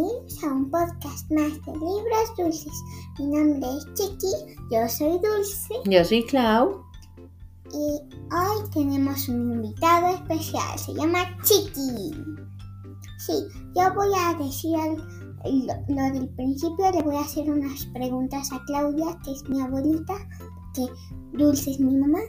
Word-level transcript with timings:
bienvenidos 0.00 0.44
a 0.44 0.46
un 0.46 0.70
podcast 0.70 1.30
más 1.30 1.52
de 1.66 1.72
libros 1.72 2.36
dulces. 2.38 2.72
Mi 3.18 3.26
nombre 3.26 3.68
es 3.76 3.86
Chiqui, 3.94 4.56
yo 4.70 4.88
soy 4.88 5.18
Dulce 5.18 5.74
Yo 5.84 6.04
soy 6.04 6.24
Clau. 6.24 6.82
y 7.72 8.00
hoy 8.34 8.70
tenemos 8.72 9.28
un 9.28 9.52
invitado 9.52 10.14
especial, 10.14 10.78
se 10.78 10.94
llama 10.94 11.18
Chiqui. 11.42 12.12
Sí, 13.18 13.32
yo 13.76 13.94
voy 13.94 14.08
a 14.18 14.34
decir 14.34 14.78
lo, 15.44 15.94
lo 15.94 16.02
del 16.14 16.28
principio, 16.30 16.90
le 16.92 17.02
voy 17.02 17.16
a 17.16 17.20
hacer 17.20 17.50
unas 17.50 17.84
preguntas 17.86 18.50
a 18.52 18.64
Claudia, 18.64 19.18
que 19.24 19.32
es 19.32 19.48
mi 19.50 19.60
abuelita, 19.60 20.14
que 20.74 20.86
Dulce 21.32 21.72
es 21.72 21.80
mi 21.80 21.94
mamá, 21.94 22.20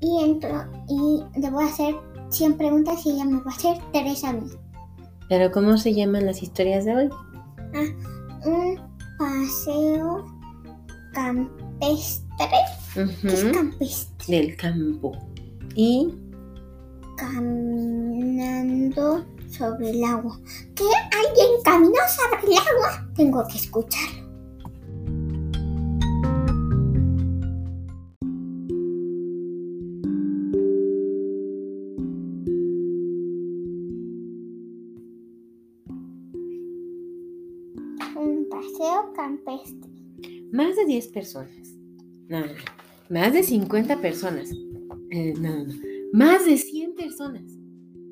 y, 0.00 0.24
entro, 0.24 0.66
y 0.88 1.40
le 1.40 1.50
voy 1.50 1.64
a 1.64 1.68
hacer 1.68 1.96
100 2.28 2.56
preguntas 2.56 3.04
y 3.06 3.10
ella 3.10 3.24
me 3.24 3.40
va 3.40 3.50
a 3.50 3.54
hacer 3.54 3.78
3 3.92 4.24
a 4.24 4.32
mí. 4.34 4.50
Pero 5.32 5.50
¿cómo 5.50 5.78
se 5.78 5.94
llaman 5.94 6.26
las 6.26 6.42
historias 6.42 6.84
de 6.84 6.94
hoy? 6.94 7.08
un 8.44 8.78
paseo 9.18 10.26
campestre. 11.14 12.48
¿Qué 13.22 13.28
es 13.28 13.44
campestre? 13.44 14.36
Del 14.36 14.54
campo. 14.58 15.16
Y 15.74 16.14
Caminando 17.16 18.24
sobre 19.48 19.88
el 19.92 20.04
agua. 20.04 20.38
¿Qué? 20.74 20.84
¿Alguien 20.84 21.62
caminó 21.64 21.94
sobre 22.08 22.52
el 22.52 22.58
agua? 22.58 23.08
Tengo 23.16 23.42
que 23.46 23.56
escucharlo. 23.56 24.21
10 40.92 41.08
personas. 41.08 41.74
No, 42.28 42.40
no, 42.40 42.46
no. 42.46 42.52
Más 43.08 43.32
de 43.32 43.42
50 43.42 44.02
personas. 44.02 44.50
Eh, 45.10 45.32
no, 45.38 45.64
no, 45.64 45.64
no. 45.64 45.74
Más 46.12 46.44
de 46.44 46.58
100 46.58 46.94
personas. 46.94 47.42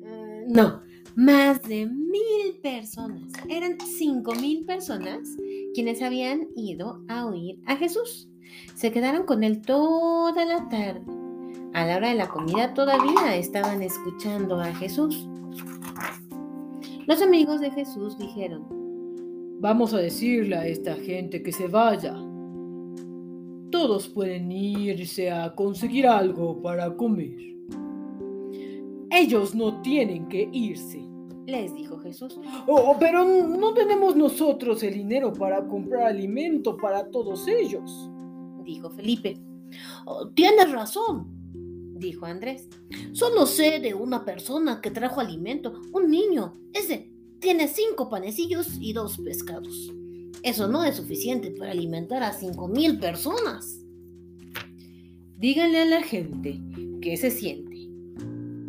Eh, 0.03 0.45
no, 0.47 0.81
más 1.15 1.61
de 1.61 1.85
mil 1.85 2.59
personas. 2.63 3.33
Eran 3.49 3.77
5 3.79 4.33
mil 4.33 4.65
personas 4.65 5.29
quienes 5.75 6.01
habían 6.01 6.47
ido 6.55 7.03
a 7.07 7.27
oír 7.27 7.59
a 7.67 7.75
Jesús. 7.75 8.27
Se 8.73 8.91
quedaron 8.91 9.27
con 9.27 9.43
él 9.43 9.61
toda 9.61 10.43
la 10.43 10.67
tarde. 10.67 11.05
A 11.73 11.85
la 11.85 11.97
hora 11.97 12.09
de 12.09 12.15
la 12.15 12.29
comida 12.29 12.73
todavía 12.73 13.35
estaban 13.35 13.83
escuchando 13.83 14.59
a 14.59 14.73
Jesús. 14.73 15.27
Los 17.05 17.21
amigos 17.21 17.61
de 17.61 17.69
Jesús 17.69 18.17
dijeron, 18.17 18.65
Vamos 19.59 19.93
a 19.93 19.99
decirle 19.99 20.55
a 20.55 20.65
esta 20.65 20.95
gente 20.95 21.43
que 21.43 21.51
se 21.51 21.67
vaya. 21.67 22.15
Todos 23.71 24.07
pueden 24.09 24.51
irse 24.51 25.31
a 25.31 25.55
conseguir 25.55 26.05
algo 26.07 26.61
para 26.61 26.95
comer. 26.95 27.35
Ellos 29.09 29.55
no 29.55 29.81
tienen 29.81 30.27
que 30.29 30.49
irse. 30.51 31.01
les 31.47 31.73
dijo 31.73 31.97
Jesús, 31.99 32.39
Oh, 32.67 32.95
pero 32.99 33.25
no 33.25 33.73
tenemos 33.73 34.15
nosotros 34.15 34.83
el 34.83 34.93
dinero 34.93 35.33
para 35.33 35.67
comprar 35.67 36.03
alimento 36.03 36.77
para 36.77 37.09
todos 37.09 37.47
ellos. 37.47 38.09
dijo 38.63 38.89
Felipe. 38.89 39.37
Oh, 40.05 40.27
tienes 40.29 40.71
razón. 40.71 41.27
Dijo 41.97 42.25
Andrés. 42.25 42.69
Solo 43.13 43.45
sé 43.45 43.79
de 43.79 43.93
una 43.93 44.23
persona 44.25 44.81
que 44.81 44.91
trajo 44.91 45.19
alimento, 45.19 45.81
un 45.93 46.09
niño. 46.09 46.57
Ese 46.73 47.11
tiene 47.39 47.67
cinco 47.67 48.09
panecillos 48.09 48.77
y 48.79 48.93
dos 48.93 49.17
pescados. 49.17 49.93
Eso 50.43 50.67
no 50.67 50.83
es 50.83 50.95
suficiente 50.95 51.51
para 51.51 51.71
alimentar 51.71 52.23
a 52.23 52.33
cinco 52.33 52.67
mil 52.67 52.99
personas. 52.99 53.79
Díganle 55.37 55.79
a 55.79 55.85
la 55.85 56.03
gente 56.03 56.59
qué 57.01 57.17
se 57.17 57.31
siente, 57.31 57.89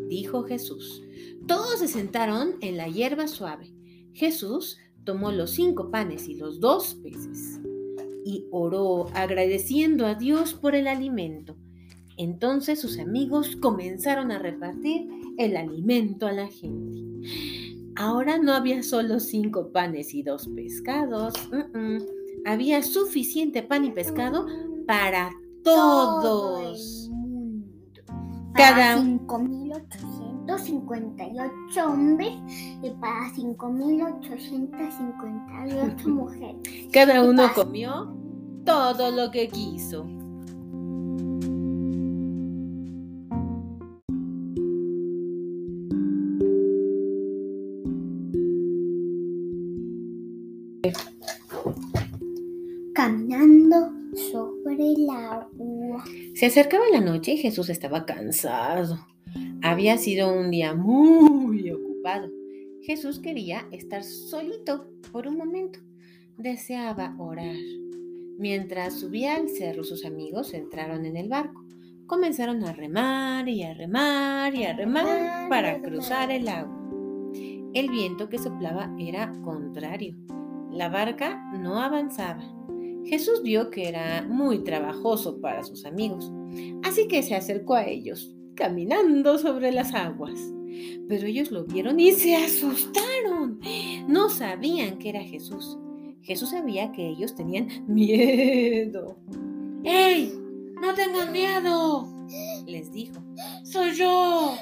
dijo 0.09 0.43
Jesús. 0.44 1.03
Todos 1.47 1.81
se 1.81 1.88
sentaron 1.88 2.56
en 2.60 2.77
la 2.77 2.88
hierba 2.88 3.27
suave. 3.27 3.72
Jesús 4.12 4.78
tomó 5.05 5.33
los 5.33 5.53
cinco 5.53 5.91
panes 5.91 6.28
y 6.28 6.34
los 6.34 6.60
dos 6.60 6.94
peces 7.03 7.60
y 8.25 8.47
oró 8.50 9.09
agradeciendo 9.15 10.06
a 10.06 10.15
Dios 10.15 10.54
por 10.54 10.75
el 10.75 10.87
alimento. 10.87 11.56
Entonces 12.16 12.81
sus 12.81 12.99
amigos 12.99 13.56
comenzaron 13.56 14.31
a 14.31 14.39
repartir 14.39 15.09
el 15.39 15.56
alimento 15.56 16.27
a 16.27 16.33
la 16.33 16.49
gente. 16.49 17.00
Ahora 17.97 18.38
no 18.38 18.53
había 18.53 18.82
solo 18.82 19.20
cinco 19.20 19.70
panes 19.72 20.14
y 20.14 20.22
dos 20.22 20.48
pescados. 20.48 21.34
Había 22.47 22.82
suficiente 22.82 23.62
pan 23.62 23.84
y 23.84 23.91
pescado 23.91 24.47
para 24.86 25.30
todos. 25.62 27.04
el 27.06 27.10
mundo. 27.14 28.00
Cada- 28.54 28.97
Para 28.97 29.03
5.858 30.47 31.86
hombres 31.86 32.32
y 32.82 32.91
para 33.00 33.30
5.858 33.34 36.06
mujeres. 36.10 36.88
Cada 36.92 37.14
¿Qué 37.14 37.20
uno 37.20 37.44
comió 37.54 38.14
todo 38.64 39.10
lo 39.10 39.30
que 39.30 39.48
quiso. 39.48 40.06
Caminando 52.93 53.93
sobre 54.16 54.93
el 54.93 55.09
agua. 55.10 56.04
Se 56.34 56.47
acercaba 56.47 56.84
la 56.91 57.00
noche 57.00 57.34
y 57.34 57.37
Jesús 57.37 57.69
estaba 57.69 58.04
cansado. 58.04 58.98
Había 59.62 59.97
sido 59.97 60.32
un 60.32 60.50
día 60.50 60.75
muy 60.75 61.71
ocupado. 61.71 62.28
Jesús 62.82 63.21
quería 63.21 63.69
estar 63.71 64.03
solito 64.03 64.88
por 65.12 65.28
un 65.28 65.37
momento. 65.37 65.78
Deseaba 66.37 67.15
orar. 67.16 67.54
Mientras 68.38 68.98
subía 68.98 69.37
al 69.37 69.48
cerro, 69.48 69.84
sus 69.84 70.04
amigos 70.04 70.53
entraron 70.53 71.06
en 71.06 71.16
el 71.16 71.28
barco. 71.28 71.65
Comenzaron 72.06 72.65
a 72.65 72.72
remar 72.72 73.48
y 73.48 73.62
a 73.62 73.72
remar 73.72 74.53
y 74.54 74.65
a 74.65 74.72
remar 74.72 75.48
para 75.48 75.81
cruzar 75.81 76.32
el 76.32 76.48
agua. 76.48 76.76
El 77.72 77.88
viento 77.88 78.28
que 78.28 78.38
soplaba 78.38 78.92
era 78.98 79.32
contrario. 79.42 80.16
La 80.72 80.88
barca 80.88 81.38
no 81.59 81.81
avanzaba. 81.81 82.43
Jesús 83.05 83.43
vio 83.43 83.71
que 83.71 83.88
era 83.88 84.22
muy 84.22 84.65
trabajoso 84.65 85.41
para 85.41 85.62
sus 85.65 85.84
amigos, 85.84 86.33
así 86.83 87.09
que 87.09 87.22
se 87.22 87.34
acercó 87.34 87.75
a 87.75 87.87
ellos, 87.87 88.34
caminando 88.55 89.38
sobre 89.38 89.72
las 89.72 89.93
aguas. 89.93 90.38
Pero 91.09 91.27
ellos 91.27 91.50
lo 91.50 91.65
vieron 91.65 92.00
y 92.00 92.12
se 92.12 92.37
asustaron. 92.37 93.60
No 94.09 94.31
sabían 94.31 94.99
que 94.99 95.10
era 95.10 95.22
Jesús. 95.22 95.78
Jesús 96.22 96.50
sabía 96.50 96.93
que 96.93 97.09
ellos 97.09 97.34
tenían 97.34 97.69
miedo. 97.87 99.19
¡Ey! 99.84 100.33
¡No 100.81 100.94
tengan 100.94 101.33
miedo! 101.33 102.09
Les 102.66 102.93
dijo. 102.93 103.21
¡Soy 103.65 103.93
yo! 103.94 104.54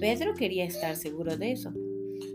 Pedro 0.00 0.34
quería 0.34 0.64
estar 0.64 0.96
seguro 0.96 1.36
de 1.36 1.52
eso. 1.52 1.72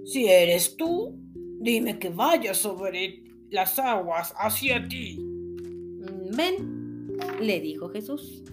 Si 0.06 0.28
eres 0.28 0.76
tú, 0.78 1.23
dime 1.64 1.98
que 1.98 2.10
vaya 2.10 2.54
sobre 2.54 3.24
las 3.50 3.80
aguas 3.80 4.34
hacia 4.38 4.88
ti. 4.88 5.18
"Mm, 5.18 6.36
Ven, 6.36 7.18
le 7.42 7.60
dijo 7.62 7.90
Jesús. 7.90 8.44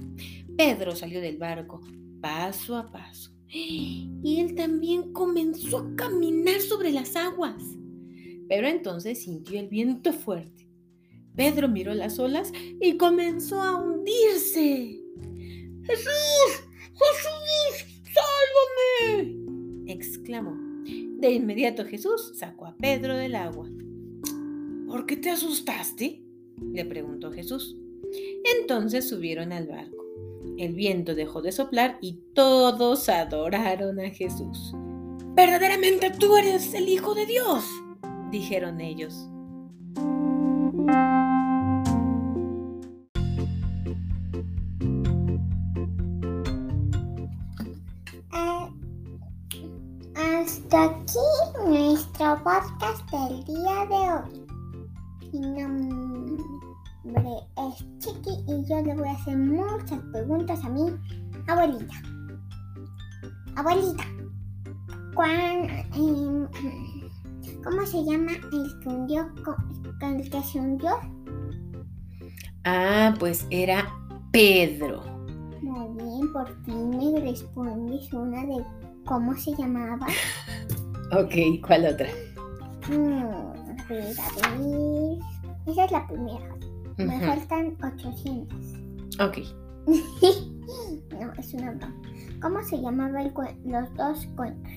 Pedro 0.57 0.95
salió 0.95 1.21
del 1.21 1.39
barco 1.39 1.81
paso 2.21 2.77
a 2.77 2.91
paso 2.91 3.31
y 3.53 4.39
él 4.39 4.55
también 4.55 5.13
comenzó 5.13 5.79
a 5.79 5.97
caminar 5.97 6.61
sobre 6.61 6.93
las 6.93 7.17
aguas. 7.17 7.63
Pero 8.49 8.69
entonces 8.69 9.23
sintió 9.23 9.59
el 9.59 9.69
viento 9.69 10.13
fuerte. 10.13 10.69
Pedro 11.35 11.69
miró 11.69 11.95
las 11.95 12.19
olas 12.19 12.53
y 12.81 12.97
comenzó 12.97 13.63
a 13.63 13.77
hundirse. 13.77 15.01
¡Jesús! 15.85 16.65
¡Jesús! 16.93 18.03
¡Sálvame! 18.13 19.37
exclamó. 19.87 20.70
De 21.21 21.31
inmediato 21.33 21.85
Jesús 21.85 22.33
sacó 22.35 22.65
a 22.65 22.75
Pedro 22.79 23.15
del 23.15 23.35
agua. 23.35 23.69
¿Por 24.89 25.05
qué 25.05 25.19
te 25.19 25.29
asustaste? 25.29 26.23
le 26.73 26.85
preguntó 26.87 27.31
Jesús. 27.31 27.77
Entonces 28.59 29.07
subieron 29.07 29.53
al 29.53 29.67
barco. 29.67 30.03
El 30.57 30.73
viento 30.73 31.15
dejó 31.15 31.43
de 31.43 31.53
soplar 31.53 31.99
y 32.01 32.21
todos 32.35 33.11
adoraron 33.11 34.01
a 34.01 34.09
Jesús. 34.09 34.73
Verdaderamente 35.35 36.11
tú 36.11 36.39
eres 36.39 36.73
el 36.73 36.89
Hijo 36.89 37.15
de 37.15 37.27
Dios. 37.27 37.67
Dijeron 38.31 38.81
ellos. 38.81 39.29
Ah, 48.31 48.71
hasta 50.15 51.00
aquí 51.11 51.69
nuestro 51.69 52.37
podcast 52.45 53.11
del 53.11 53.45
día 53.45 53.87
de 53.89 54.13
hoy. 54.13 54.47
Mi 55.33 55.41
nombre 55.41 57.31
es 57.57 57.85
Chiqui 57.99 58.31
y 58.47 58.65
yo 58.69 58.81
le 58.83 58.95
voy 58.95 59.09
a 59.09 59.13
hacer 59.13 59.37
muchas 59.37 59.99
preguntas 60.13 60.65
a 60.65 60.69
mi 60.69 60.83
abuelita. 61.49 61.95
Abuelita, 63.57 64.05
¿cuán, 65.17 65.69
em, 65.97 66.47
¿cómo 67.65 67.85
se 67.87 68.05
llama 68.05 68.33
el 68.53 68.81
que 68.81 68.89
hundió, 68.89 69.29
co- 69.45 69.57
el 70.03 70.31
que 70.31 70.43
se 70.45 70.61
hundió? 70.61 70.91
Ah, 72.65 73.15
pues 73.19 73.47
era 73.51 73.93
Pedro. 74.31 75.03
Muy 75.61 75.89
bien, 76.05 76.33
por 76.33 76.65
fin 76.65 76.91
me 76.91 77.21
respondes 77.21 78.13
una 78.13 78.45
de 78.45 78.65
cómo 79.07 79.35
se 79.35 79.57
llamaba. 79.57 80.07
Ok, 81.13 81.35
¿cuál 81.67 81.87
otra? 81.87 82.09
Mm, 82.89 83.23
a 83.23 83.87
ver, 83.89 84.05
a 84.21 84.59
ver. 84.59 85.19
Esa 85.67 85.85
es 85.85 85.93
la 85.93 86.07
primera. 86.07 86.57
Me 86.99 87.21
faltan 87.21 87.77
800. 87.83 88.59
Ok. 89.21 89.39
no, 89.87 91.33
es 91.39 91.55
una 91.55 91.71
broma. 91.73 92.03
¿Cómo 92.41 92.63
se 92.63 92.81
llamaban 92.81 93.33
los 93.65 93.95
dos 93.97 94.27
cuentos? 94.37 94.73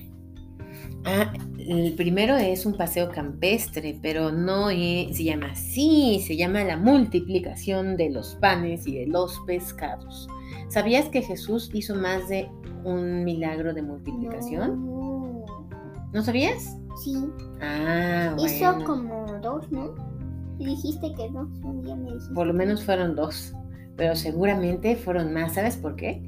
Ah, 1.06 1.32
el 1.58 1.94
primero 1.94 2.36
es 2.36 2.66
un 2.66 2.74
paseo 2.76 3.10
campestre, 3.10 3.98
pero 4.02 4.32
no 4.32 4.70
es- 4.70 5.16
se 5.16 5.24
llama 5.24 5.50
así, 5.52 6.22
se 6.26 6.36
llama 6.36 6.64
la 6.64 6.76
multiplicación 6.76 7.96
de 7.96 8.10
los 8.10 8.34
panes 8.36 8.86
y 8.86 8.98
de 8.98 9.06
los 9.06 9.38
pescados. 9.46 10.28
¿Sabías 10.68 11.08
que 11.10 11.22
Jesús 11.22 11.70
hizo 11.74 11.94
más 11.94 12.28
de 12.28 12.48
un 12.84 13.22
milagro 13.24 13.72
de 13.74 13.82
multiplicación? 13.82 14.84
No. 14.86 14.93
¿No 16.14 16.22
sabías? 16.22 16.76
Sí, 17.02 17.16
Ah, 17.60 18.34
hizo 18.38 18.72
bueno. 18.72 18.84
como 18.84 19.26
dos, 19.42 19.70
¿no? 19.70 19.94
Y 20.58 20.66
dijiste 20.66 21.12
que 21.16 21.28
dos, 21.30 21.48
un 21.64 21.82
día 21.82 21.96
me 21.96 22.12
dijiste. 22.12 22.32
Por 22.34 22.46
lo 22.46 22.54
menos 22.54 22.84
fueron 22.84 23.16
dos, 23.16 23.52
pero 23.96 24.14
seguramente 24.14 24.94
fueron 24.96 25.32
más. 25.34 25.54
¿Sabes 25.54 25.76
por 25.76 25.96
qué? 25.96 26.22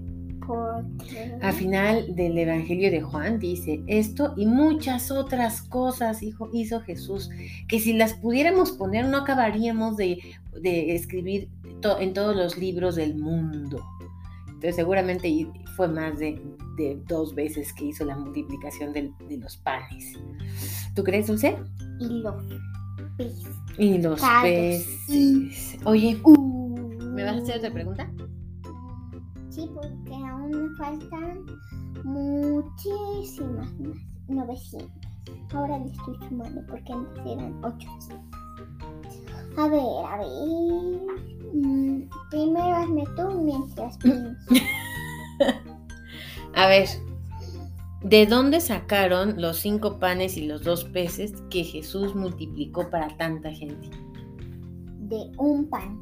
Porque... 0.45 1.37
Al 1.41 1.53
final 1.53 2.15
del 2.15 2.37
Evangelio 2.39 2.91
de 2.91 3.01
Juan 3.01 3.39
dice 3.39 3.83
esto 3.87 4.35
y 4.37 4.47
muchas 4.47 5.11
otras 5.11 5.63
cosas 5.63 6.23
hijo, 6.23 6.49
hizo 6.53 6.81
Jesús, 6.81 7.31
que 7.69 7.79
si 7.81 7.93
las 7.93 8.15
pudiéramos 8.15 8.73
poner 8.73 9.07
no 9.09 9.19
acabaríamos 9.19 9.97
de, 9.97 10.19
de 10.61 10.95
escribir 10.95 11.49
to- 11.81 11.99
en 12.01 12.13
todos 12.13 12.35
los 12.37 12.59
libros 12.59 12.95
del 12.97 13.17
mundo. 13.17 13.85
Entonces 14.57 14.77
seguramente 14.77 15.47
fue 15.77 15.87
más 15.87 16.19
de, 16.19 16.43
de 16.79 16.99
dos 17.07 17.35
veces 17.35 17.75
que 17.75 17.85
hizo 17.87 18.07
la 18.07 18.17
multiplicación 18.17 18.95
de 18.95 19.13
los 19.37 19.59
panes. 19.59 20.19
¿Tú 20.95 21.05
crees, 21.05 21.27
Dulce? 21.27 21.59
Y 22.01 22.23
los 22.23 22.43
peces. 23.19 23.47
Y 23.77 23.99
los 23.99 24.21
peces. 24.43 25.79
Oye, 25.85 26.19
¿me 27.01 27.23
vas 27.23 27.37
a 27.37 27.43
hacer 27.43 27.59
otra 27.59 27.71
pregunta? 27.71 28.11
Sí, 29.51 29.69
porque 29.75 30.15
aún 30.15 30.51
me 30.51 30.77
faltan 30.77 31.45
muchísimas 32.03 33.79
más. 33.79 33.97
900. 34.29 34.91
Ahora 35.53 35.79
le 35.79 35.91
estoy 35.93 36.17
sumando 36.29 36.63
porque 36.67 36.93
antes 36.95 37.27
eran 37.27 37.63
800. 37.63 38.19
A 39.59 39.69
ver, 39.69 39.81
a 39.81 40.17
ver. 40.17 41.36
Mm, 41.55 42.03
primero 42.31 42.77
hazme 42.77 43.05
tú 43.17 43.41
mientras 43.43 43.97
pienso. 43.99 44.37
A 46.55 46.67
ver, 46.69 46.89
¿de 48.03 48.27
dónde 48.27 48.61
sacaron 48.61 49.41
los 49.41 49.59
cinco 49.59 49.99
panes 49.99 50.37
y 50.37 50.47
los 50.47 50.63
dos 50.65 50.85
peces 50.85 51.33
que 51.51 51.65
Jesús 51.65 52.15
multiplicó 52.15 52.89
para 52.91 53.09
tanta 53.17 53.51
gente? 53.53 53.91
De 55.01 55.31
un 55.39 55.69
pan 55.69 56.01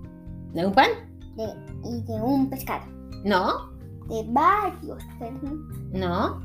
¿De 0.54 0.66
un 0.66 0.72
pan? 0.72 0.88
de, 1.36 1.44
y 1.88 2.00
de 2.02 2.22
un 2.22 2.48
pescado. 2.48 2.84
No, 3.24 3.70
De 4.08 4.24
varios, 4.28 5.02
perdón. 5.18 5.68
no. 5.92 6.40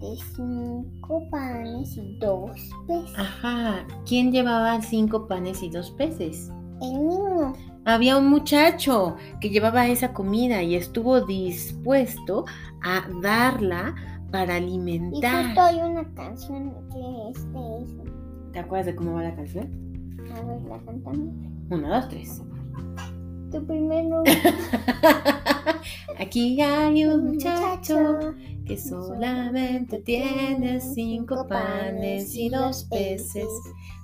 De 0.00 0.14
cinco 0.34 1.26
panes 1.30 1.96
y 1.96 2.18
dos 2.18 2.50
peces. 2.86 3.18
Ajá, 3.18 3.86
¿quién 4.06 4.30
llevaba 4.32 4.82
cinco 4.82 5.26
panes 5.26 5.62
y 5.62 5.70
dos 5.70 5.90
peces? 5.92 6.50
El 6.82 6.92
niño. 7.08 7.54
Había 7.86 8.16
un 8.18 8.28
muchacho 8.28 9.16
que 9.40 9.48
llevaba 9.48 9.86
esa 9.86 10.12
comida 10.12 10.62
y 10.62 10.74
estuvo 10.74 11.20
dispuesto 11.20 12.44
a 12.82 13.06
darla 13.22 13.94
para 14.30 14.54
Y 14.58 14.62
alimentar. 14.62 15.46
justo 15.46 15.60
hay 15.62 15.76
una 15.76 16.04
canción 16.14 16.74
que 16.92 17.30
es 17.30 17.52
de 17.52 17.78
eso. 17.84 18.04
¿Te 18.52 18.58
acuerdas 18.58 18.86
de 18.86 18.96
cómo 18.96 19.14
va 19.14 19.22
la 19.22 19.36
canción? 19.36 19.70
A 20.36 20.42
ver, 20.42 20.62
la 20.62 20.78
cantamos. 20.84 21.28
Uno, 21.70 21.88
dos, 21.88 22.08
tres. 22.08 22.42
Tu 23.52 23.64
primero. 23.66 24.24
Aquí 26.18 26.60
hay 26.60 27.04
un 27.04 27.26
muchacho 27.32 28.34
que 28.64 28.76
solamente 28.76 29.98
tiene 30.00 30.80
cinco 30.80 31.46
panes 31.48 32.34
y 32.34 32.48
dos 32.48 32.84
peces. 32.90 33.46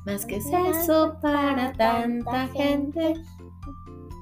Más 0.07 0.27
que 0.27 0.37
es 0.37 0.47
eso 0.47 1.17
para 1.21 1.73
tanta 1.75 2.49
gente. 2.49 3.15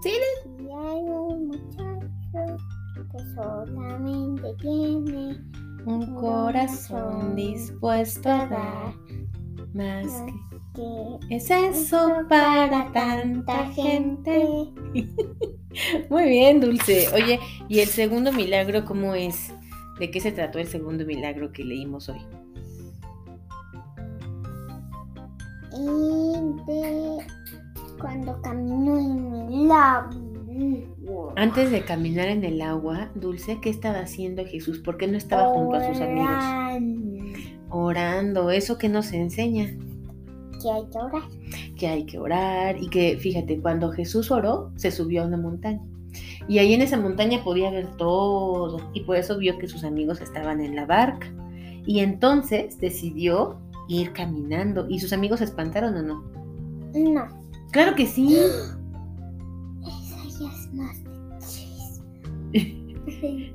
¿Sí? 0.03 0.13
Y 0.59 0.63
hay 0.63 1.03
un 1.03 1.49
muchacho 1.49 2.57
que 3.13 3.19
solamente 3.35 4.55
tiene 4.61 5.39
Un 5.87 6.15
corazón 6.15 7.35
dispuesto 7.35 8.29
a 8.29 8.47
dar. 8.47 8.95
Más 9.73 10.23
que 10.27 10.51
que 10.75 11.19
es 11.31 11.51
eso 11.51 12.25
para 12.29 12.91
tanta 12.93 13.67
gente. 13.73 14.47
Muy 16.11 16.25
bien, 16.29 16.61
Dulce. 16.61 17.09
Oye, 17.15 17.41
¿y 17.69 17.81
el 17.81 17.89
segundo 17.89 18.33
milagro 18.33 18.85
cómo 18.85 19.15
es? 19.15 19.53
¿De 19.99 20.11
qué 20.11 20.21
se 20.21 20.33
trató 20.33 20.59
el 20.59 20.69
segundo 20.69 21.05
milagro 21.05 21.53
que 21.53 21.65
leímos 21.65 22.09
hoy? 22.09 22.21
Y 25.81 26.67
de 26.67 27.19
cuando 28.01 28.41
caminó 28.43 28.99
en 28.99 29.53
el 29.53 29.69
lago. 29.69 31.33
Antes 31.37 31.71
de 31.71 31.83
caminar 31.83 32.29
en 32.29 32.45
el 32.45 32.61
agua, 32.61 33.11
Dulce, 33.15 33.59
¿qué 33.61 33.71
estaba 33.71 34.01
haciendo 34.01 34.45
Jesús? 34.45 34.79
¿Por 34.79 34.97
qué 34.99 35.07
no 35.07 35.17
estaba 35.17 35.49
junto 35.49 35.77
a 35.77 35.87
sus 35.89 36.01
amigos? 36.01 36.29
Orando. 36.29 37.39
Orando, 37.71 38.51
eso 38.51 38.77
que 38.79 38.89
nos 38.89 39.13
enseña, 39.13 39.67
Que 40.61 40.71
hay 40.71 40.85
que 40.91 40.99
orar. 40.99 41.23
que 41.79 41.87
hay 41.87 42.05
que 42.05 42.19
orar 42.19 42.83
y 42.83 42.89
que, 42.89 43.17
fíjate, 43.19 43.61
cuando 43.61 43.91
Jesús 43.91 44.31
oró, 44.31 44.73
se 44.77 44.91
subió 44.91 45.23
a 45.23 45.27
una 45.27 45.39
montaña. 45.39 45.81
Y 46.49 46.59
ahí 46.59 46.75
en 46.75 46.83
esa 46.83 46.99
montaña 46.99 47.43
podía 47.45 47.71
ver 47.71 47.87
todo 47.97 48.91
y 48.93 49.03
por 49.05 49.17
eso 49.17 49.39
vio 49.39 49.57
que 49.59 49.69
sus 49.69 49.85
amigos 49.85 50.21
estaban 50.21 50.61
en 50.61 50.75
la 50.75 50.85
barca. 50.85 51.33
Y 51.87 52.01
entonces 52.01 52.79
decidió 52.79 53.59
ir 53.91 54.13
caminando. 54.13 54.87
¿Y 54.89 54.99
sus 55.01 55.13
amigos 55.13 55.39
se 55.41 55.45
espantaron 55.47 55.97
o 55.97 56.03
no? 56.03 56.25
No. 56.95 57.29
Claro 57.73 57.95
que 57.95 58.07
sí. 58.07 58.37
Esa 58.37 60.17
ya 60.25 60.53
es 60.53 60.73
más 60.73 61.05
de 61.05 61.11
tres. 63.07 63.53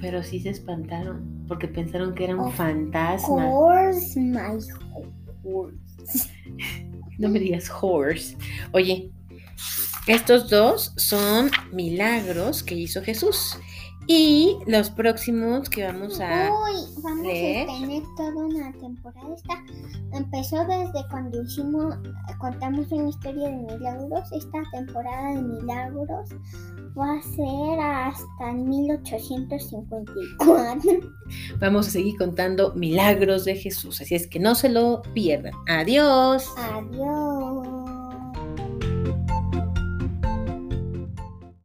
Pero 0.00 0.22
sí 0.22 0.40
se 0.40 0.50
espantaron 0.50 1.44
porque 1.46 1.68
pensaron 1.68 2.14
que 2.14 2.24
era 2.24 2.34
un 2.34 2.40
Of 2.48 2.54
fantasma. 2.56 3.46
course, 3.50 4.18
my 4.18 4.38
horse. 5.42 6.30
No 7.18 7.28
me 7.28 7.38
digas 7.38 7.70
horse. 7.80 8.36
Oye, 8.72 9.10
estos 10.06 10.48
dos 10.48 10.94
son 10.96 11.50
milagros 11.72 12.62
que 12.62 12.74
hizo 12.76 13.02
Jesús. 13.02 13.58
Y 14.06 14.56
los 14.66 14.90
próximos 14.90 15.68
que 15.68 15.84
vamos 15.86 16.20
a... 16.20 16.50
Uy, 16.50 16.86
vamos 17.02 17.22
leer. 17.22 17.68
a 17.68 17.78
tener 17.78 18.02
toda 18.16 18.44
una 18.44 18.72
temporada. 18.72 19.34
Esta 19.34 19.62
empezó 20.12 20.64
desde 20.66 21.06
cuando 21.10 21.42
hicimos, 21.42 21.96
contamos 22.38 22.90
una 22.90 23.08
historia 23.08 23.48
de 23.48 23.56
milagros. 23.56 24.32
Esta 24.32 24.62
temporada 24.72 25.34
de 25.34 25.42
milagros 25.42 26.30
va 26.98 27.18
a 27.18 27.22
ser 27.22 27.78
hasta 27.80 28.50
el 28.50 28.64
1854. 28.64 31.12
Vamos 31.60 31.86
a 31.86 31.90
seguir 31.90 32.16
contando 32.18 32.74
milagros 32.74 33.44
de 33.44 33.54
Jesús. 33.54 34.00
Así 34.00 34.16
es 34.16 34.26
que 34.26 34.40
no 34.40 34.54
se 34.54 34.70
lo 34.70 35.02
pierdan. 35.14 35.52
Adiós. 35.68 36.48
Adiós. 36.58 37.69